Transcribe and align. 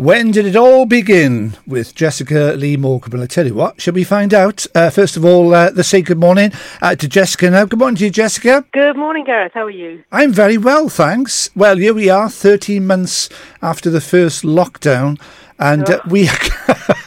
When 0.00 0.30
did 0.30 0.46
it 0.46 0.56
all 0.56 0.86
begin 0.86 1.58
with 1.66 1.94
Jessica 1.94 2.54
Lee 2.56 2.78
Morgan? 2.78 3.20
I 3.20 3.26
tell 3.26 3.46
you 3.46 3.52
what, 3.52 3.82
shall 3.82 3.92
we 3.92 4.02
find 4.02 4.32
out? 4.32 4.66
Uh, 4.74 4.88
first 4.88 5.14
of 5.18 5.26
all, 5.26 5.54
uh, 5.54 5.72
let's 5.74 5.90
say 5.90 6.00
good 6.00 6.16
morning 6.16 6.52
uh, 6.80 6.94
to 6.94 7.06
Jessica 7.06 7.50
now. 7.50 7.66
Good 7.66 7.78
morning 7.78 7.96
to 7.96 8.04
you, 8.04 8.10
Jessica. 8.10 8.64
Good 8.72 8.96
morning, 8.96 9.24
Gareth. 9.24 9.52
How 9.52 9.66
are 9.66 9.70
you? 9.70 10.02
I'm 10.10 10.32
very 10.32 10.56
well, 10.56 10.88
thanks. 10.88 11.50
Well, 11.54 11.76
here 11.76 11.92
we 11.92 12.08
are, 12.08 12.30
13 12.30 12.86
months 12.86 13.28
after 13.60 13.90
the 13.90 14.00
first 14.00 14.42
lockdown, 14.42 15.20
and 15.58 15.90
uh, 15.90 16.00
we, 16.08 16.30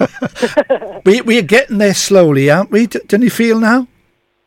we, 1.04 1.22
we 1.22 1.40
are 1.40 1.42
getting 1.42 1.80
there 1.80 1.96
slowly, 1.96 2.52
aren't 2.52 2.70
we? 2.70 2.86
D- 2.86 3.00
don't 3.08 3.24
you 3.24 3.32
feel 3.32 3.60
now? 3.60 3.88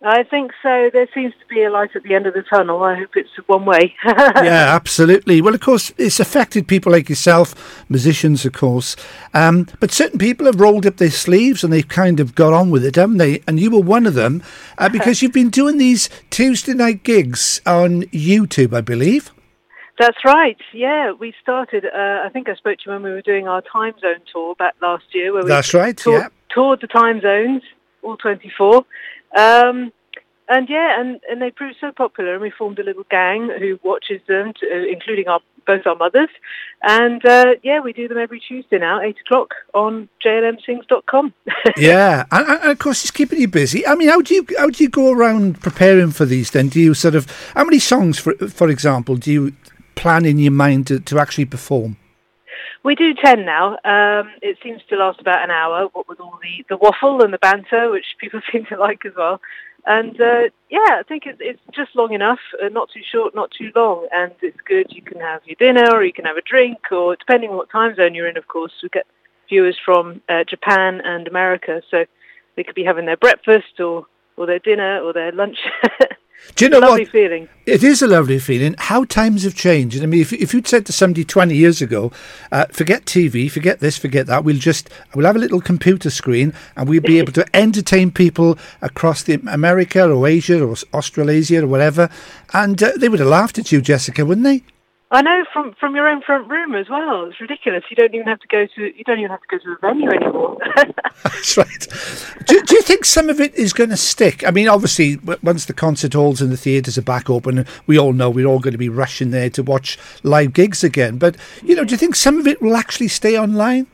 I 0.02 0.24
think 0.24 0.52
so. 0.62 0.90
There 0.92 1.08
seems 1.14 1.32
to 1.40 1.46
be 1.48 1.64
a 1.64 1.70
light 1.70 1.96
at 1.96 2.02
the 2.02 2.14
end 2.14 2.26
of 2.26 2.34
the 2.34 2.42
tunnel. 2.42 2.82
I 2.82 2.96
hope 2.96 3.16
it's 3.16 3.30
one 3.46 3.64
way. 3.64 3.94
yeah, 4.04 4.74
absolutely. 4.74 5.40
Well, 5.40 5.54
of 5.54 5.60
course, 5.60 5.90
it's 5.96 6.20
affected 6.20 6.68
people 6.68 6.92
like 6.92 7.08
yourself, 7.08 7.84
musicians, 7.88 8.44
of 8.44 8.52
course. 8.52 8.94
Um, 9.32 9.66
but 9.80 9.90
certain 9.90 10.18
people 10.18 10.44
have 10.46 10.60
rolled 10.60 10.84
up 10.84 10.98
their 10.98 11.10
sleeves 11.10 11.64
and 11.64 11.72
they've 11.72 11.88
kind 11.88 12.20
of 12.20 12.34
got 12.34 12.52
on 12.52 12.70
with 12.70 12.84
it, 12.84 12.96
haven't 12.96 13.16
they? 13.16 13.42
And 13.46 13.58
you 13.58 13.70
were 13.70 13.80
one 13.80 14.06
of 14.06 14.14
them 14.14 14.42
uh, 14.76 14.90
because 14.90 15.22
you've 15.22 15.32
been 15.32 15.50
doing 15.50 15.78
these 15.78 16.10
Tuesday 16.28 16.74
night 16.74 17.02
gigs 17.02 17.62
on 17.64 18.02
YouTube, 18.04 18.74
I 18.74 18.82
believe. 18.82 19.32
That's 19.98 20.18
right. 20.26 20.58
Yeah, 20.74 21.12
we 21.12 21.32
started. 21.40 21.86
Uh, 21.86 22.20
I 22.22 22.28
think 22.30 22.50
I 22.50 22.54
spoke 22.54 22.78
to 22.78 22.82
you 22.86 22.92
when 22.92 23.02
we 23.02 23.12
were 23.12 23.22
doing 23.22 23.48
our 23.48 23.62
time 23.62 23.94
zone 24.00 24.20
tour 24.30 24.54
back 24.56 24.74
last 24.82 25.04
year. 25.14 25.32
Where 25.32 25.42
we 25.42 25.48
That's 25.48 25.72
right. 25.72 25.98
Yeah. 26.06 26.28
toured 26.54 26.82
the 26.82 26.86
time 26.86 27.22
zones, 27.22 27.62
all 28.06 28.16
24. 28.16 28.76
Um, 29.36 29.92
and 30.48 30.68
yeah, 30.68 31.00
and, 31.00 31.20
and 31.28 31.42
they 31.42 31.50
proved 31.50 31.76
so 31.80 31.90
popular, 31.90 32.34
and 32.34 32.42
we 32.42 32.50
formed 32.50 32.78
a 32.78 32.84
little 32.84 33.04
gang 33.10 33.50
who 33.58 33.78
watches 33.82 34.20
them, 34.28 34.52
to, 34.60 34.66
uh, 34.66 34.92
including 34.92 35.28
our 35.28 35.40
both 35.66 35.84
our 35.84 35.96
mothers. 35.96 36.28
And 36.82 37.24
uh, 37.26 37.56
yeah, 37.64 37.80
we 37.80 37.92
do 37.92 38.06
them 38.06 38.18
every 38.18 38.40
Tuesday 38.40 38.78
now, 38.78 39.00
eight 39.00 39.16
o'clock 39.26 39.54
on 39.74 40.08
jlmsings.com. 40.24 41.34
yeah, 41.76 42.24
and, 42.30 42.48
and, 42.48 42.70
of 42.70 42.78
course 42.78 43.02
it's 43.02 43.10
keeping 43.10 43.40
you 43.40 43.48
busy. 43.48 43.84
I 43.86 43.96
mean, 43.96 44.08
how 44.08 44.20
do 44.22 44.34
you 44.34 44.46
how 44.58 44.70
do 44.70 44.82
you 44.84 44.88
go 44.88 45.12
around 45.12 45.60
preparing 45.60 46.12
for 46.12 46.24
these? 46.24 46.52
Then 46.52 46.68
do 46.68 46.80
you 46.80 46.94
sort 46.94 47.16
of 47.16 47.26
how 47.54 47.64
many 47.64 47.80
songs, 47.80 48.18
for 48.18 48.34
for 48.34 48.68
example, 48.68 49.16
do 49.16 49.32
you 49.32 49.52
plan 49.96 50.24
in 50.24 50.38
your 50.38 50.52
mind 50.52 50.86
to, 50.86 51.00
to 51.00 51.18
actually 51.18 51.46
perform? 51.46 51.96
We 52.86 52.94
do 52.94 53.14
10 53.14 53.44
now. 53.44 53.70
Um, 53.84 54.30
it 54.42 54.58
seems 54.62 54.80
to 54.90 54.94
last 54.94 55.20
about 55.20 55.42
an 55.42 55.50
hour, 55.50 55.88
what 55.92 56.08
with 56.08 56.20
all 56.20 56.38
the, 56.40 56.64
the 56.68 56.76
waffle 56.76 57.20
and 57.20 57.34
the 57.34 57.38
banter, 57.38 57.90
which 57.90 58.14
people 58.20 58.40
seem 58.52 58.64
to 58.66 58.76
like 58.76 59.04
as 59.04 59.12
well. 59.16 59.40
And 59.86 60.20
uh, 60.20 60.50
yeah, 60.70 61.00
I 61.00 61.02
think 61.02 61.26
it, 61.26 61.38
it's 61.40 61.60
just 61.72 61.96
long 61.96 62.12
enough, 62.12 62.38
uh, 62.62 62.68
not 62.68 62.88
too 62.90 63.00
short, 63.02 63.34
not 63.34 63.50
too 63.50 63.72
long, 63.74 64.06
and 64.12 64.30
it's 64.40 64.60
good. 64.64 64.86
You 64.90 65.02
can 65.02 65.20
have 65.20 65.42
your 65.46 65.56
dinner, 65.58 65.96
or 65.96 66.04
you 66.04 66.12
can 66.12 66.26
have 66.26 66.36
a 66.36 66.42
drink, 66.42 66.78
or 66.92 67.16
depending 67.16 67.50
on 67.50 67.56
what 67.56 67.70
time 67.70 67.96
zone 67.96 68.14
you're 68.14 68.28
in, 68.28 68.36
of 68.36 68.46
course, 68.46 68.72
we 68.80 68.88
get 68.88 69.08
viewers 69.48 69.76
from 69.84 70.22
uh, 70.28 70.44
Japan 70.44 71.00
and 71.04 71.26
America, 71.26 71.82
so 71.90 72.04
they 72.54 72.62
could 72.62 72.76
be 72.76 72.84
having 72.84 73.06
their 73.06 73.16
breakfast 73.16 73.80
or 73.80 74.06
or 74.36 74.46
their 74.46 74.60
dinner 74.60 75.00
or 75.00 75.12
their 75.12 75.32
lunch. 75.32 75.58
Do 76.54 76.64
you 76.64 76.70
know 76.70 76.78
lovely 76.78 77.02
what? 77.02 77.12
feeling. 77.12 77.48
It 77.66 77.82
is 77.82 78.00
a 78.00 78.06
lovely 78.06 78.38
feeling. 78.38 78.76
How 78.78 79.04
times 79.04 79.42
have 79.42 79.54
changed. 79.54 80.02
I 80.02 80.06
mean, 80.06 80.20
if, 80.20 80.32
if 80.32 80.54
you'd 80.54 80.68
said 80.68 80.86
to 80.86 80.92
somebody 80.92 81.24
20 81.24 81.54
years 81.54 81.82
ago, 81.82 82.12
uh, 82.52 82.66
forget 82.70 83.04
TV, 83.04 83.50
forget 83.50 83.80
this, 83.80 83.98
forget 83.98 84.26
that, 84.26 84.44
we'll 84.44 84.56
just, 84.56 84.88
we'll 85.14 85.26
have 85.26 85.36
a 85.36 85.40
little 85.40 85.60
computer 85.60 86.08
screen 86.08 86.54
and 86.76 86.88
we'll 86.88 87.00
be 87.00 87.18
able 87.20 87.32
to 87.32 87.44
entertain 87.54 88.10
people 88.10 88.58
across 88.80 89.22
the 89.22 89.34
America 89.48 90.08
or 90.10 90.26
Asia 90.26 90.64
or 90.64 90.76
Australasia 90.94 91.64
or 91.64 91.66
whatever. 91.66 92.08
And 92.52 92.80
uh, 92.82 92.92
they 92.96 93.08
would 93.08 93.20
have 93.20 93.28
laughed 93.28 93.58
at 93.58 93.72
you, 93.72 93.80
Jessica, 93.80 94.24
wouldn't 94.24 94.44
they? 94.44 94.62
I 95.10 95.22
know 95.22 95.44
from 95.52 95.74
from 95.78 95.94
your 95.94 96.08
own 96.08 96.20
front 96.20 96.50
room 96.50 96.74
as 96.74 96.88
well. 96.88 97.26
It's 97.26 97.40
ridiculous. 97.40 97.84
You 97.90 97.96
don't 97.96 98.12
even 98.12 98.26
have 98.26 98.40
to 98.40 98.48
go 98.48 98.66
to 98.66 98.82
you 98.96 99.04
don't 99.04 99.18
even 99.18 99.30
have 99.30 99.40
to 99.40 99.46
go 99.48 99.58
to 99.58 99.64
the 99.64 99.76
venue 99.80 100.10
anymore. 100.10 100.58
That's 101.22 101.56
right. 101.56 101.88
Do, 102.46 102.60
do 102.62 102.74
you 102.74 102.82
think 102.82 103.04
some 103.04 103.30
of 103.30 103.40
it 103.40 103.54
is 103.54 103.72
going 103.72 103.90
to 103.90 103.96
stick? 103.96 104.44
I 104.44 104.50
mean, 104.50 104.66
obviously, 104.66 105.18
once 105.42 105.66
the 105.66 105.72
concert 105.72 106.14
halls 106.14 106.42
and 106.42 106.50
the 106.50 106.56
theatres 106.56 106.98
are 106.98 107.02
back 107.02 107.30
open, 107.30 107.66
we 107.86 107.96
all 107.96 108.12
know 108.12 108.28
we're 108.28 108.46
all 108.46 108.58
going 108.58 108.72
to 108.72 108.78
be 108.78 108.88
rushing 108.88 109.30
there 109.30 109.48
to 109.50 109.62
watch 109.62 109.96
live 110.24 110.52
gigs 110.52 110.82
again. 110.82 111.18
But 111.18 111.36
you 111.62 111.76
know, 111.76 111.84
do 111.84 111.92
you 111.92 111.98
think 111.98 112.16
some 112.16 112.38
of 112.40 112.48
it 112.48 112.60
will 112.60 112.76
actually 112.76 113.08
stay 113.08 113.38
online? 113.38 113.86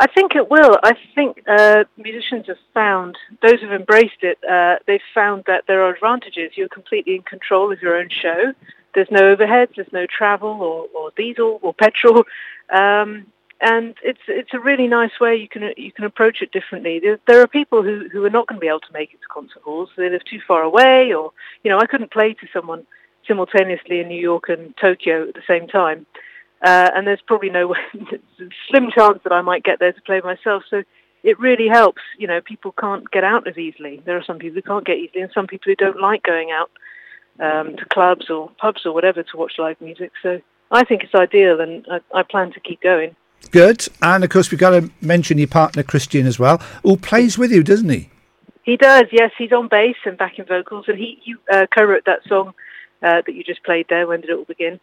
I 0.00 0.06
think 0.06 0.36
it 0.36 0.48
will. 0.48 0.78
I 0.84 0.94
think 1.16 1.42
uh, 1.48 1.82
musicians 1.96 2.46
have 2.46 2.56
found, 2.72 3.18
those 3.42 3.60
who've 3.60 3.72
embraced 3.72 4.22
it, 4.22 4.38
uh, 4.48 4.76
they've 4.86 5.00
found 5.12 5.42
that 5.48 5.64
there 5.66 5.82
are 5.82 5.92
advantages. 5.92 6.52
You're 6.54 6.68
completely 6.68 7.16
in 7.16 7.22
control 7.22 7.72
of 7.72 7.82
your 7.82 7.96
own 7.96 8.08
show. 8.08 8.52
There's 8.94 9.10
no 9.10 9.36
overheads, 9.36 9.76
there's 9.76 9.92
no 9.92 10.06
travel 10.06 10.48
or, 10.48 10.86
or 10.94 11.12
diesel 11.16 11.58
or 11.62 11.74
petrol, 11.74 12.24
um, 12.70 13.26
and 13.60 13.96
it's 14.02 14.20
it's 14.28 14.54
a 14.54 14.60
really 14.60 14.86
nice 14.86 15.18
way 15.20 15.36
you 15.36 15.48
can 15.48 15.72
you 15.76 15.92
can 15.92 16.04
approach 16.04 16.42
it 16.42 16.52
differently. 16.52 17.00
There, 17.00 17.18
there 17.26 17.40
are 17.40 17.48
people 17.48 17.82
who, 17.82 18.08
who 18.10 18.24
are 18.24 18.30
not 18.30 18.46
going 18.46 18.56
to 18.56 18.60
be 18.60 18.68
able 18.68 18.80
to 18.80 18.92
make 18.92 19.12
it 19.12 19.20
to 19.20 19.28
concert 19.28 19.62
halls. 19.62 19.90
They 19.96 20.08
live 20.08 20.24
too 20.24 20.40
far 20.46 20.62
away, 20.62 21.12
or 21.12 21.32
you 21.64 21.70
know, 21.70 21.78
I 21.78 21.86
couldn't 21.86 22.12
play 22.12 22.34
to 22.34 22.46
someone 22.52 22.86
simultaneously 23.26 24.00
in 24.00 24.08
New 24.08 24.20
York 24.20 24.48
and 24.48 24.76
Tokyo 24.76 25.28
at 25.28 25.34
the 25.34 25.42
same 25.46 25.66
time, 25.66 26.06
uh, 26.62 26.90
and 26.94 27.06
there's 27.06 27.20
probably 27.26 27.50
no 27.50 27.74
slim 28.68 28.90
chance 28.90 29.20
that 29.24 29.32
I 29.32 29.42
might 29.42 29.64
get 29.64 29.80
there 29.80 29.92
to 29.92 30.02
play 30.02 30.20
myself. 30.20 30.62
So 30.70 30.84
it 31.24 31.38
really 31.40 31.68
helps. 31.68 32.02
You 32.16 32.28
know, 32.28 32.40
people 32.40 32.72
can't 32.72 33.10
get 33.10 33.24
out 33.24 33.48
as 33.48 33.58
easily. 33.58 34.02
There 34.04 34.16
are 34.16 34.24
some 34.24 34.38
people 34.38 34.56
who 34.56 34.62
can't 34.62 34.86
get 34.86 34.98
easily, 34.98 35.22
and 35.22 35.32
some 35.32 35.46
people 35.46 35.70
who 35.70 35.76
don't 35.76 36.00
like 36.00 36.22
going 36.22 36.50
out 36.52 36.70
um, 37.40 37.76
to 37.76 37.84
clubs 37.86 38.30
or 38.30 38.50
pubs 38.58 38.84
or 38.84 38.92
whatever 38.92 39.22
to 39.22 39.36
watch 39.36 39.52
live 39.58 39.80
music. 39.80 40.12
So 40.22 40.40
I 40.70 40.84
think 40.84 41.02
it's 41.02 41.14
ideal, 41.14 41.60
and 41.60 41.86
I, 41.90 42.00
I 42.14 42.22
plan 42.22 42.52
to 42.52 42.60
keep 42.60 42.80
going. 42.80 43.14
Good, 43.50 43.86
and 44.02 44.24
of 44.24 44.30
course 44.30 44.50
we've 44.50 44.60
got 44.60 44.70
to 44.70 44.90
mention 45.00 45.38
your 45.38 45.48
partner 45.48 45.82
Christian 45.82 46.26
as 46.26 46.38
well, 46.38 46.58
who 46.82 46.96
plays 46.96 47.38
with 47.38 47.52
you, 47.52 47.62
doesn't 47.62 47.88
he? 47.88 48.10
He 48.64 48.76
does, 48.76 49.04
yes. 49.10 49.30
He's 49.38 49.52
on 49.52 49.68
bass 49.68 49.96
and 50.04 50.18
backing 50.18 50.44
vocals, 50.44 50.86
and 50.88 50.98
he, 50.98 51.18
he 51.22 51.34
uh, 51.50 51.66
co-wrote 51.74 52.04
that 52.04 52.20
song 52.28 52.52
uh, 53.02 53.22
that 53.24 53.34
you 53.34 53.42
just 53.42 53.64
played 53.64 53.86
there. 53.88 54.06
When 54.06 54.20
did 54.20 54.30
it 54.30 54.36
all 54.36 54.44
begin? 54.44 54.78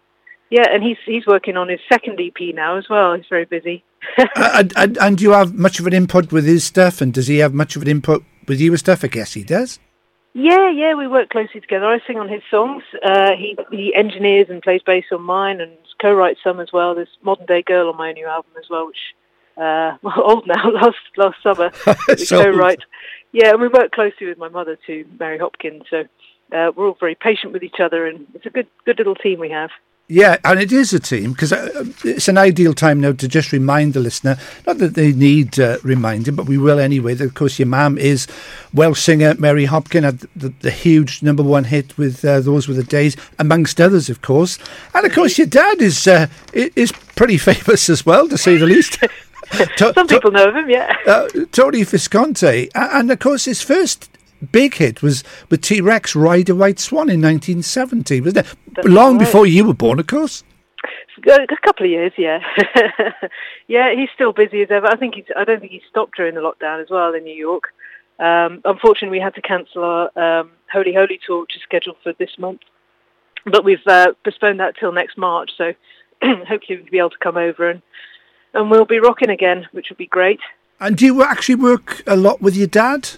Yeah, 0.50 0.68
and 0.72 0.82
he's 0.82 0.98
he's 1.06 1.26
working 1.28 1.58
on 1.58 1.70
his 1.70 1.80
second 1.90 2.20
EP 2.20 2.56
now 2.56 2.78
as 2.78 2.88
well. 2.90 3.14
He's 3.14 3.28
very 3.30 3.46
busy. 3.46 3.84
and, 4.36 4.74
and, 4.76 4.98
and 4.98 5.18
do 5.18 5.24
you 5.24 5.32
have 5.32 5.54
much 5.54 5.80
of 5.80 5.88
an 5.88 5.94
input 5.94 6.32
with 6.32 6.46
his 6.46 6.64
stuff? 6.64 7.02
And 7.02 7.14
does 7.14 7.28
he 7.28 7.40
have 7.40 7.54
much 7.54 7.76
of 7.76 7.82
an 7.82 7.88
input 7.88 8.24
with 8.48 8.60
you 8.60 8.76
stuff? 8.78 9.04
I 9.04 9.08
guess 9.08 9.34
he 9.34 9.44
does. 9.44 9.80
Yeah, 10.38 10.70
yeah, 10.70 10.96
we 10.96 11.08
work 11.08 11.30
closely 11.30 11.62
together. 11.62 11.86
I 11.86 12.00
sing 12.06 12.20
on 12.20 12.28
his 12.28 12.42
songs. 12.52 12.84
Uh, 13.02 13.32
he 13.38 13.58
he 13.72 13.96
engineers 13.96 14.48
and 14.50 14.62
plays 14.62 14.82
bass 14.86 15.06
on 15.14 15.22
mine, 15.22 15.62
and 15.62 15.72
co-writes 16.02 16.42
some 16.44 16.60
as 16.60 16.74
well. 16.74 16.94
There's 16.94 17.08
Modern 17.24 17.46
Day 17.46 17.62
Girl 17.62 17.88
on 17.88 17.96
my 17.96 18.12
new 18.12 18.28
album 18.28 18.52
as 18.60 18.66
well, 18.70 18.86
which 18.88 18.98
uh, 19.56 19.96
well, 20.02 20.22
old 20.22 20.46
now, 20.46 20.70
last 20.74 20.98
last 21.16 21.42
summer. 21.42 21.72
so 22.18 22.44
co-write. 22.44 22.82
Yeah, 23.32 23.52
and 23.52 23.62
we 23.62 23.70
work 23.70 23.92
closely 23.92 24.28
with 24.28 24.38
my 24.38 24.50
mother 24.50 24.78
too, 24.86 25.06
Mary 25.18 25.38
Hopkins. 25.38 25.84
So 25.90 26.02
uh, 26.52 26.72
we're 26.76 26.88
all 26.88 26.98
very 27.00 27.16
patient 27.16 27.54
with 27.54 27.64
each 27.64 27.80
other, 27.80 28.06
and 28.06 28.28
it's 28.34 28.46
a 28.46 28.50
good 28.50 28.68
good 28.84 28.98
little 28.98 29.16
team 29.16 29.40
we 29.40 29.52
have. 29.52 29.70
Yeah, 30.08 30.38
and 30.44 30.60
it 30.60 30.72
is 30.72 30.94
a 30.94 31.00
team 31.00 31.32
because 31.32 31.52
uh, 31.52 31.84
it's 32.04 32.28
an 32.28 32.38
ideal 32.38 32.76
time 32.76 33.00
now 33.02 33.14
to 33.14 33.28
just 33.28 33.52
remind 33.52 33.96
the 33.96 34.00
listener, 34.00 34.38
not 34.68 34.78
that 34.78 34.94
they 34.94 35.12
need 35.12 35.60
uh, 35.60 35.80
reminding, 35.82 36.36
but 36.36 36.46
we 36.46 36.60
will 36.60 36.78
anyway. 36.78 37.16
That 37.16 37.26
of 37.26 37.34
course 37.34 37.58
your 37.58 37.68
mum 37.68 37.98
is 37.98 38.28
Welsh 38.72 39.02
singer 39.02 39.34
Mary 39.40 39.66
Hopkin 39.66 40.04
had 40.04 40.20
the, 40.36 40.54
the 40.60 40.70
huge 40.70 41.24
number 41.24 41.42
one 41.42 41.64
hit 41.64 41.98
with 41.98 42.24
uh, 42.24 42.40
those 42.40 42.68
were 42.68 42.76
the 42.76 42.84
days, 42.84 43.18
amongst 43.40 43.82
others, 43.82 44.08
of 44.08 44.22
course. 44.22 44.60
And 44.94 45.08
of 45.08 45.12
course 45.12 45.40
your 45.40 45.48
dad 45.48 45.82
is 45.82 46.06
uh, 46.06 46.28
is 46.54 46.92
pretty 47.16 47.38
famous 47.40 47.90
as 47.90 48.06
well, 48.06 48.30
to 48.30 48.38
say 48.38 48.58
the 48.58 48.68
least. 48.68 49.00
Some 49.78 50.08
people 50.08 50.30
know 50.30 50.50
of 50.50 50.56
him, 50.56 50.70
yeah. 50.70 50.96
Uh, 51.08 51.28
Tony 51.52 51.84
Visconti, 51.84 52.70
and 52.76 53.10
of 53.10 53.18
course 53.18 53.46
his 53.46 53.64
first 53.64 54.15
big 54.46 54.76
hit 54.76 55.02
was 55.02 55.24
with 55.50 55.62
T 55.62 55.82
Rex 55.82 56.16
Ride 56.16 56.50
a 56.50 56.56
White 56.56 56.80
Swan 56.80 57.10
in 57.10 57.22
1970, 57.22 58.22
wasn't 58.22 58.46
it? 58.46 58.56
That's 58.76 58.88
Long 58.88 59.18
right. 59.18 59.26
before 59.26 59.46
you 59.46 59.66
were 59.66 59.74
born, 59.74 60.00
of 60.00 60.08
course. 60.08 60.44
A 61.28 61.48
couple 61.64 61.86
of 61.86 61.92
years, 61.92 62.12
yeah. 62.18 62.40
yeah, 63.68 63.96
he's 63.96 64.10
still 64.14 64.32
busy 64.32 64.62
as 64.62 64.70
ever. 64.70 64.86
I 64.86 64.96
think 64.96 65.16
he's, 65.16 65.26
I 65.36 65.44
don't 65.44 65.60
think 65.60 65.72
he 65.72 65.82
stopped 65.90 66.18
during 66.18 66.36
the 66.36 66.42
lockdown 66.42 66.82
as 66.84 66.90
well 66.90 67.14
in 67.14 67.24
New 67.24 67.34
York. 67.34 67.74
Um, 68.20 68.62
unfortunately, 68.64 69.18
we 69.18 69.24
had 69.24 69.36
to 69.36 69.42
cancel 69.42 69.84
our 69.84 70.12
um, 70.18 70.52
Holy 70.72 70.94
Holy 70.94 71.20
tour, 71.26 71.42
which 71.42 71.56
is 71.56 71.62
scheduled 71.64 71.98
for 72.04 72.14
this 72.14 72.38
month. 72.38 72.62
But 73.46 73.64
we've 73.64 73.86
uh, 73.88 74.14
postponed 74.24 74.60
that 74.60 74.76
till 74.78 74.92
next 74.92 75.18
March, 75.18 75.52
so 75.58 75.74
hopefully 76.24 76.80
we'll 76.80 76.92
be 76.92 77.00
able 77.00 77.12
to 77.12 77.18
come 77.18 77.38
over 77.38 77.70
and, 77.70 77.82
and 78.54 78.72
we'll 78.72 78.86
be 78.86 79.00
rocking 79.00 79.30
again, 79.30 79.68
which 79.72 79.90
would 79.90 79.98
be 79.98 80.08
great. 80.08 80.40
And 80.80 80.98
do 80.98 81.06
you 81.06 81.24
actually 81.24 81.56
work 81.56 82.04
a 82.08 82.16
lot 82.16 82.42
with 82.42 82.56
your 82.56 82.68
dad? 82.68 83.10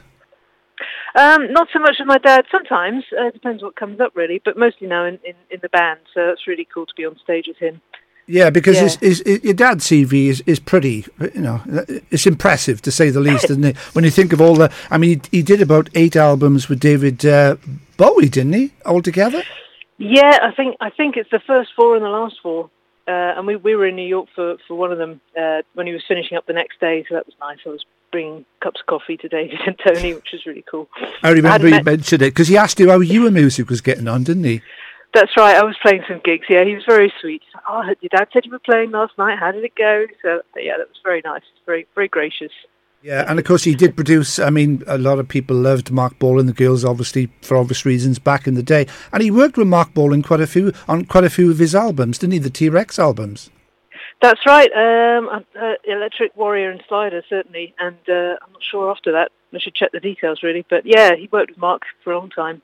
Um, 1.16 1.52
not 1.52 1.68
so 1.74 1.80
much 1.80 1.96
with 2.00 2.08
my 2.08 2.18
dad. 2.18 2.46
Sometimes 2.52 3.04
uh, 3.20 3.28
it 3.28 3.34
depends 3.34 3.64
what 3.64 3.76
comes 3.76 4.00
up, 4.00 4.16
really. 4.16 4.42
But 4.44 4.58
mostly 4.58 4.88
now 4.88 5.06
in, 5.06 5.20
in, 5.24 5.36
in 5.50 5.60
the 5.62 5.70
band. 5.70 6.00
So 6.14 6.30
it's 6.30 6.48
really 6.48 6.68
cool 6.72 6.86
to 6.86 6.94
be 6.96 7.06
on 7.06 7.18
stage 7.24 7.48
with 7.48 7.58
him. 7.58 7.82
Yeah, 8.28 8.50
because 8.50 8.76
Yeah. 8.76 8.84
His, 8.84 8.96
his, 8.98 9.24
his, 9.26 9.44
your 9.44 9.54
dad's 9.54 9.86
CV 9.86 10.28
is, 10.28 10.44
is 10.46 10.60
pretty, 10.60 11.06
you 11.34 11.42
know, 11.42 11.62
it's 12.12 12.28
impressive 12.28 12.82
to 12.82 12.92
say 12.92 13.10
the 13.10 13.22
least, 13.22 13.46
isn't 13.50 13.64
it? 13.64 13.78
When 13.96 14.04
you 14.04 14.12
think 14.12 14.34
of 14.34 14.42
all 14.42 14.56
the, 14.56 14.72
I 14.92 14.98
mean, 14.98 15.22
he, 15.32 15.38
he 15.38 15.44
did 15.44 15.62
about 15.62 15.90
eight 15.96 16.16
albums 16.16 16.68
with 16.68 16.80
David 16.80 17.26
uh, 17.26 17.56
Bowie, 17.96 18.30
didn't 18.30 18.54
he, 18.54 18.74
altogether? 18.86 19.44
Yeah, 19.98 20.38
I 20.44 20.52
think 20.52 20.76
I 20.80 20.92
think 20.92 21.18
it's 21.18 21.32
the 21.32 21.40
first 21.40 21.72
four 21.76 21.96
and 21.96 22.06
the 22.06 22.10
last 22.10 22.36
four. 22.44 22.70
Uh, 23.08 23.34
and 23.38 23.48
we, 23.48 23.56
we 23.56 23.76
were 23.76 23.88
in 23.88 23.96
New 23.96 24.08
York 24.08 24.28
for, 24.36 24.58
for 24.68 24.76
one 24.76 24.92
of 24.92 24.98
them 24.98 25.22
uh, 25.40 25.62
when 25.74 25.88
he 25.88 25.94
was 25.94 26.04
finishing 26.08 26.38
up 26.38 26.46
the 26.46 26.54
next 26.54 26.80
day, 26.80 27.06
so 27.08 27.16
that 27.16 27.26
was 27.26 27.36
nice. 27.40 27.60
I 27.66 27.70
was 27.70 27.86
bringing 28.12 28.46
cups 28.62 28.82
of 28.82 28.88
coffee 28.88 29.18
to 29.18 29.28
David 29.28 29.60
and 29.66 29.78
Tony, 29.86 30.14
which 30.14 30.30
was 30.34 30.46
really 30.46 30.66
cool. 30.70 30.90
I 31.24 31.32
remember 31.32 31.68
I 31.68 31.70
you 31.70 31.76
met- 31.76 31.86
mentioned 31.86 32.22
it 32.22 32.34
because 32.34 32.48
he 32.48 32.58
asked 32.58 32.80
you 32.80 32.90
how 32.90 33.00
your 33.00 33.32
music 33.32 33.70
was 33.70 33.82
getting 33.82 34.08
on, 34.08 34.24
didn't 34.24 34.44
he? 34.44 34.62
That's 35.14 35.36
right. 35.38 35.56
I 35.56 35.64
was 35.64 35.76
playing 35.82 36.04
some 36.08 36.22
gigs. 36.24 36.46
Yeah, 36.50 36.66
he 36.66 36.76
was 36.76 36.84
very 36.86 37.12
sweet. 37.22 37.42
Oh, 37.68 37.82
your 38.02 38.10
dad 38.10 38.28
said 38.34 38.46
you 38.46 38.52
were 38.52 38.60
playing 38.60 38.92
last 38.92 39.18
night. 39.18 39.40
How 39.40 39.52
did 39.52 39.64
it 39.64 39.74
go? 39.76 40.06
So 40.22 40.42
yeah, 40.58 40.78
that 40.78 40.90
was 40.90 41.00
very 41.04 41.22
nice. 41.24 41.44
Very 41.66 41.88
very 41.96 42.08
gracious. 42.08 42.52
Yeah, 43.02 43.26
and 43.28 43.40
of 43.40 43.46
course 43.46 43.64
he 43.64 43.76
did 43.76 43.96
produce. 43.96 44.40
I 44.40 44.50
mean, 44.50 44.84
a 44.88 44.98
lot 44.98 45.20
of 45.20 45.28
people 45.28 45.56
loved 45.56 45.92
Marc 45.92 46.18
Bolan 46.20 46.42
and 46.42 46.50
the 46.50 46.54
Girls, 46.54 46.84
obviously 46.84 47.30
for 47.42 47.56
obvious 47.56 47.86
reasons, 47.86 48.20
back 48.20 48.48
in 48.48 48.56
the 48.56 48.64
day. 48.64 48.88
And 49.14 49.22
he 49.22 49.32
worked 49.32 49.58
with 49.58 49.68
Marc 49.68 49.94
Bolan 49.94 50.24
quite 50.24 50.42
a 50.42 50.48
few 50.48 50.74
on 50.88 51.06
quite 51.06 51.24
a 51.24 51.30
few 51.30 51.52
of 51.52 51.60
his 51.60 51.76
albums, 51.76 52.18
didn't 52.18 52.34
he? 52.34 52.40
The 52.40 52.50
T 52.50 52.70
Rex 52.70 52.98
albums. 53.00 53.50
That's 54.22 54.42
right. 54.48 54.72
Um, 54.74 55.30
uh, 55.30 55.40
uh, 55.60 55.74
Electric 55.84 56.36
Warrior 56.36 56.72
and 56.72 56.84
Slider 56.88 57.22
certainly, 57.30 57.76
and 57.80 57.98
uh, 58.10 58.36
I'm 58.42 58.52
not 58.52 58.64
sure 58.70 58.90
after 58.90 59.12
that. 59.12 59.32
I 59.54 59.60
should 59.60 59.76
check 59.76 59.92
the 59.92 60.00
details 60.00 60.42
really, 60.44 60.66
but 60.70 60.84
yeah, 60.86 61.16
he 61.16 61.30
worked 61.32 61.52
with 61.52 61.60
Marc 61.60 61.84
for 62.04 62.12
a 62.12 62.20
long 62.20 62.30
time. 62.30 62.62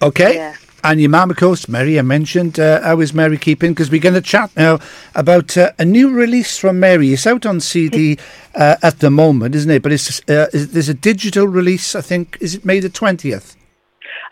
Okay. 0.00 0.36
Yeah. 0.36 0.56
And 0.84 1.00
your 1.00 1.10
mum, 1.10 1.30
of 1.30 1.36
course, 1.36 1.68
Mary, 1.68 1.96
I 1.96 2.02
mentioned. 2.02 2.58
Uh, 2.58 2.82
how 2.82 2.98
is 2.98 3.14
Mary 3.14 3.38
keeping? 3.38 3.70
Because 3.70 3.88
we're 3.88 4.00
going 4.00 4.16
to 4.16 4.20
chat 4.20 4.50
now 4.56 4.80
about 5.14 5.56
uh, 5.56 5.70
a 5.78 5.84
new 5.84 6.10
release 6.10 6.58
from 6.58 6.80
Mary. 6.80 7.12
It's 7.12 7.24
out 7.24 7.46
on 7.46 7.60
CD 7.60 8.18
uh, 8.56 8.76
at 8.82 8.98
the 8.98 9.10
moment, 9.10 9.54
isn't 9.54 9.70
it? 9.70 9.82
But 9.82 9.92
it's 9.92 10.20
uh, 10.28 10.48
is, 10.52 10.72
there's 10.72 10.88
a 10.88 10.94
digital 10.94 11.46
release, 11.46 11.94
I 11.94 12.00
think. 12.00 12.36
Is 12.40 12.56
it 12.56 12.64
May 12.64 12.80
the 12.80 12.90
20th? 12.90 13.54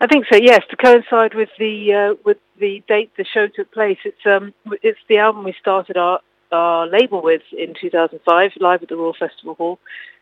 I 0.00 0.06
think 0.06 0.24
so, 0.32 0.36
yes, 0.36 0.62
to 0.70 0.76
coincide 0.76 1.34
with 1.34 1.50
the 1.58 1.92
uh, 1.92 2.14
with 2.24 2.38
the 2.58 2.82
date 2.88 3.12
the 3.16 3.24
show 3.24 3.46
took 3.46 3.70
place. 3.70 3.98
It's 4.04 4.24
um 4.26 4.52
it's 4.82 4.98
the 5.08 5.18
album 5.18 5.44
we 5.44 5.54
started 5.60 5.96
our, 5.96 6.20
our 6.50 6.86
label 6.86 7.22
with 7.22 7.42
in 7.56 7.74
2005, 7.80 8.52
live 8.60 8.82
at 8.82 8.88
the 8.88 8.96
Royal 8.96 9.14
Festival 9.14 9.54
Hall. 9.54 9.78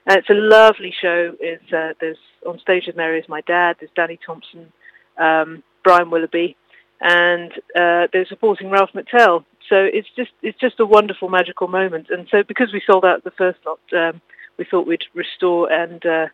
And 0.07 0.19
it's 0.19 0.31
a 0.31 0.35
lovely 0.35 0.93
show. 1.01 1.35
It's, 1.39 1.73
uh, 1.73 1.93
there's 2.01 2.19
on 2.47 2.59
stage 2.59 2.85
with 2.87 2.97
Mary 2.97 3.21
is 3.21 3.29
my 3.29 3.41
dad, 3.43 3.77
there's 3.79 3.91
Danny 3.95 4.19
Thompson, 4.25 4.73
um, 5.19 5.63
Brian 5.85 6.11
Willoughby, 6.11 6.57
and 7.01 7.53
uh, 7.77 8.09
they're 8.13 8.27
supporting 8.29 8.71
Ralph 8.71 8.91
McTell. 8.95 9.45
So 9.69 9.77
it's 9.77 10.09
just 10.17 10.31
it's 10.43 10.59
just 10.59 10.81
a 10.81 10.87
wonderful 10.87 11.29
magical 11.29 11.69
moment. 11.69 12.09
And 12.11 12.27
so 12.31 12.43
because 12.43 12.73
we 12.73 12.83
sold 12.87 13.05
out 13.05 13.25
the 13.25 13.31
first 13.33 13.59
lot, 13.67 13.81
um, 13.93 14.21
we 14.57 14.65
thought 14.65 14.87
we'd 14.87 15.05
restore 15.15 15.71
and 15.71 16.05
uh, 16.05 16.27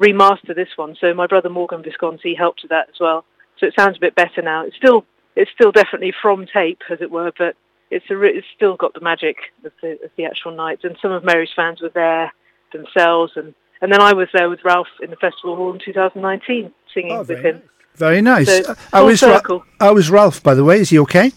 remaster 0.00 0.54
this 0.54 0.68
one. 0.76 0.96
So 1.00 1.14
my 1.14 1.26
brother 1.26 1.48
Morgan 1.48 1.82
Visconti 1.82 2.34
helped 2.34 2.62
with 2.62 2.70
that 2.70 2.88
as 2.88 3.00
well. 3.00 3.24
So 3.58 3.66
it 3.66 3.74
sounds 3.76 3.96
a 3.96 4.00
bit 4.00 4.14
better 4.14 4.42
now. 4.42 4.64
It's 4.64 4.76
still 4.76 5.04
it's 5.34 5.50
still 5.52 5.72
definitely 5.72 6.12
from 6.20 6.46
tape, 6.46 6.82
as 6.90 7.00
it 7.00 7.10
were, 7.10 7.32
but 7.36 7.56
it's 7.90 8.10
a, 8.10 8.20
it's 8.22 8.46
still 8.54 8.76
got 8.76 8.94
the 8.94 9.00
magic 9.00 9.36
of 9.64 9.72
the, 9.80 9.92
of 10.04 10.10
the 10.16 10.24
actual 10.24 10.52
night. 10.52 10.80
And 10.82 10.96
some 11.00 11.12
of 11.12 11.24
Mary's 11.24 11.50
fans 11.54 11.80
were 11.80 11.90
there 11.94 12.32
themselves, 12.72 13.32
and 13.36 13.54
and 13.80 13.92
then 13.92 14.00
I 14.00 14.12
was 14.12 14.28
there 14.32 14.50
with 14.50 14.64
Ralph 14.64 14.88
in 15.00 15.10
the 15.10 15.16
festival 15.16 15.56
hall 15.56 15.72
in 15.72 15.80
2019 15.84 16.72
singing 16.92 17.12
oh, 17.12 17.22
with 17.22 17.38
him. 17.38 17.56
Nice. 17.56 17.64
Very 17.98 18.22
nice. 18.22 18.46
So, 18.46 18.74
how, 18.92 19.08
is 19.08 19.22
Ra- 19.22 19.92
was 19.92 20.08
Ralph, 20.10 20.42
by 20.42 20.54
the 20.54 20.64
way? 20.64 20.78
Is 20.78 20.90
he 20.90 20.98
okay? 21.00 21.32